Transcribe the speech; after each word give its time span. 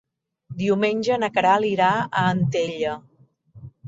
Diumenge 0.59 1.17
na 1.23 1.29
Queralt 1.35 1.67
irà 1.73 1.89
a 1.97 2.23
Antella. 2.31 2.95